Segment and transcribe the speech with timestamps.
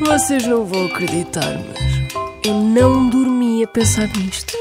[0.00, 4.54] Vocês não vão acreditar, mas eu não dormi a pensar nisto.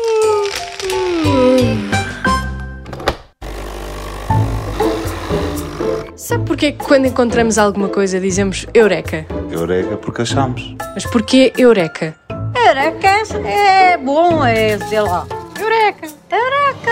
[6.15, 9.25] Sabe porquê que quando encontramos alguma coisa dizemos Eureka?
[9.49, 10.75] Eureka porque achamos.
[10.93, 12.15] Mas porquê Eureka?
[12.55, 13.07] Eureka
[13.45, 15.25] é bom, é, sei lá.
[15.59, 16.91] Eureka, Eureka.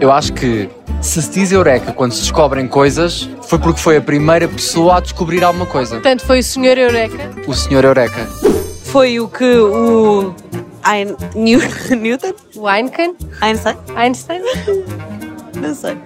[0.00, 0.68] Eu acho que
[1.00, 5.00] se se diz Eureka quando se descobrem coisas, foi porque foi a primeira pessoa a
[5.00, 5.94] descobrir alguma coisa.
[5.94, 6.78] Portanto, foi o Sr.
[6.78, 7.30] Eureka?
[7.46, 8.26] O senhor Eureka.
[8.84, 10.34] Foi o que o
[10.84, 11.16] Ein...
[11.34, 11.60] New...
[11.98, 12.32] Newton?
[12.56, 13.14] O Einstein?
[13.40, 13.76] Einstein?
[13.94, 14.42] Einstein?
[15.60, 15.96] Não sei.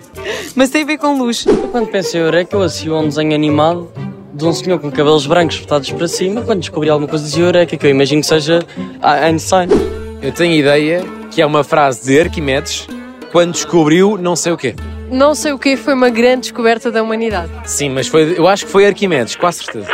[0.55, 1.45] Mas tem a ver com luz.
[1.47, 3.91] Eu, quando penso em Eureka, eu associo a um desenho animado
[4.33, 6.43] de um senhor com cabelos brancos espetados para cima.
[6.43, 8.61] Quando descobri alguma coisa de Eureka, que eu imagino que seja
[9.03, 9.69] Einstein.
[10.21, 12.87] Eu tenho ideia que é uma frase de Arquimedes
[13.35, 14.77] quando descobriu não sei o quê.
[15.11, 17.51] Não sei o que foi uma grande descoberta da humanidade.
[17.65, 19.89] Sim, mas foi, eu acho que foi Arquimedes, com certeza.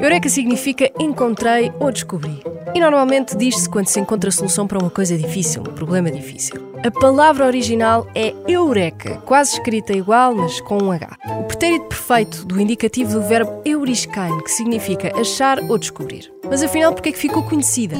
[0.00, 2.40] Eureka significa encontrei ou descobri.
[2.72, 6.54] E normalmente diz-se quando se encontra a solução para uma coisa difícil, um problema difícil.
[6.86, 11.16] A palavra original é eureka, quase escrita igual, mas com um H.
[11.40, 16.32] O pretérito perfeito do indicativo do verbo euriskein, que significa achar ou descobrir.
[16.48, 17.96] Mas afinal, por que é que ficou conhecida?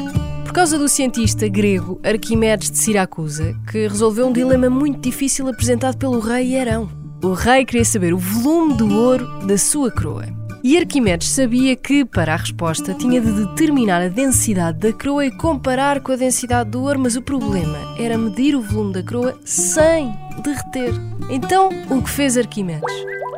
[0.52, 5.96] Por causa do cientista grego Arquimedes de Siracusa, que resolveu um dilema muito difícil apresentado
[5.96, 6.90] pelo rei Herão.
[7.24, 10.26] O rei queria saber o volume do ouro da sua coroa.
[10.62, 15.34] E Arquimedes sabia que, para a resposta, tinha de determinar a densidade da coroa e
[15.38, 19.34] comparar com a densidade do ouro, mas o problema era medir o volume da coroa
[19.46, 20.12] sem
[20.44, 20.92] derreter.
[21.30, 22.94] Então, o que fez Arquimedes?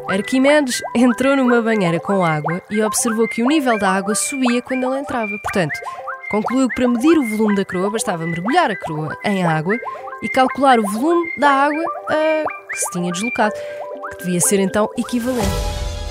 [0.09, 4.85] Arquimedes entrou numa banheira com água e observou que o nível da água subia quando
[4.85, 5.33] ele entrava.
[5.43, 5.79] Portanto,
[6.35, 9.79] concluiu que para medir o volume da coroa bastava mergulhar a coroa em água
[10.21, 13.55] e calcular o volume da água ah, que se tinha deslocado,
[14.11, 15.47] que devia ser então equivalente.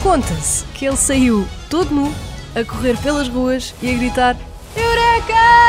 [0.01, 2.13] Conta-se que ele saiu todo nu
[2.55, 4.38] a correr pelas ruas e a gritar
[4.75, 5.62] Eureka!